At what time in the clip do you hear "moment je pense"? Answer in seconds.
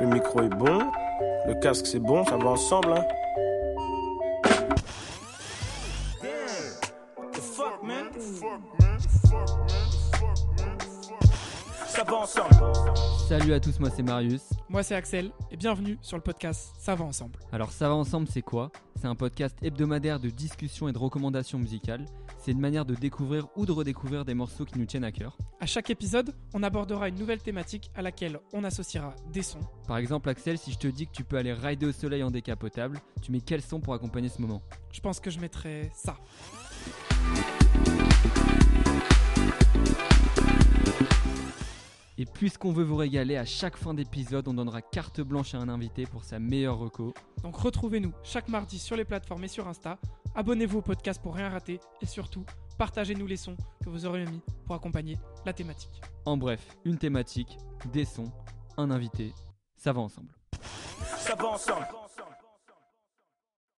34.40-35.20